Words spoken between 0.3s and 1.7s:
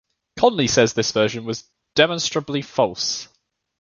Conley says this version is